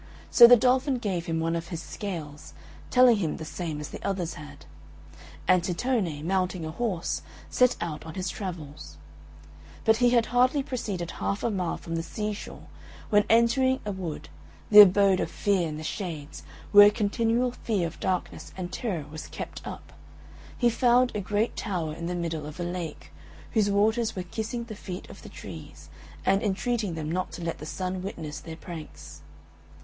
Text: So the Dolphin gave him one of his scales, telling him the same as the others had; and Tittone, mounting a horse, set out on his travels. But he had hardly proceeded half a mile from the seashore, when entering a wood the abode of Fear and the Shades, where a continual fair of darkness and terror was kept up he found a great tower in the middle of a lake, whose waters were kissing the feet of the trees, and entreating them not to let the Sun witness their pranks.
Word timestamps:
So 0.31 0.47
the 0.47 0.55
Dolphin 0.55 0.95
gave 0.95 1.27
him 1.27 1.39
one 1.39 1.55
of 1.55 1.67
his 1.67 1.79
scales, 1.79 2.53
telling 2.89 3.17
him 3.17 3.37
the 3.37 3.45
same 3.45 3.79
as 3.79 3.89
the 3.89 4.03
others 4.03 4.33
had; 4.33 4.65
and 5.47 5.61
Tittone, 5.63 6.23
mounting 6.25 6.65
a 6.65 6.71
horse, 6.71 7.21
set 7.51 7.75
out 7.79 8.03
on 8.07 8.15
his 8.15 8.27
travels. 8.27 8.97
But 9.85 9.97
he 9.97 10.09
had 10.09 10.25
hardly 10.33 10.63
proceeded 10.63 11.11
half 11.21 11.43
a 11.43 11.51
mile 11.51 11.77
from 11.77 11.93
the 11.95 12.01
seashore, 12.01 12.63
when 13.11 13.25
entering 13.29 13.79
a 13.85 13.91
wood 13.91 14.29
the 14.71 14.79
abode 14.79 15.19
of 15.19 15.29
Fear 15.29 15.67
and 15.69 15.79
the 15.79 15.83
Shades, 15.83 16.41
where 16.71 16.87
a 16.87 16.89
continual 16.89 17.51
fair 17.51 17.85
of 17.85 17.99
darkness 17.99 18.51
and 18.57 18.73
terror 18.73 19.05
was 19.11 19.27
kept 19.27 19.61
up 19.67 19.93
he 20.57 20.71
found 20.71 21.11
a 21.13 21.21
great 21.21 21.55
tower 21.55 21.93
in 21.93 22.07
the 22.07 22.15
middle 22.15 22.47
of 22.47 22.59
a 22.59 22.63
lake, 22.63 23.11
whose 23.51 23.69
waters 23.69 24.15
were 24.15 24.23
kissing 24.23 24.63
the 24.63 24.73
feet 24.73 25.07
of 25.11 25.21
the 25.21 25.29
trees, 25.29 25.89
and 26.25 26.41
entreating 26.41 26.95
them 26.95 27.11
not 27.11 27.31
to 27.33 27.43
let 27.43 27.59
the 27.59 27.67
Sun 27.67 28.01
witness 28.01 28.39
their 28.39 28.57
pranks. 28.57 29.21